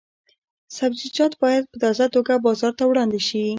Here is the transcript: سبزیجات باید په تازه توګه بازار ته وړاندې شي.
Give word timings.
سبزیجات 0.77 1.33
باید 1.43 1.63
په 1.71 1.77
تازه 1.83 2.05
توګه 2.15 2.33
بازار 2.45 2.71
ته 2.79 2.83
وړاندې 2.87 3.19
شي. 3.27 3.43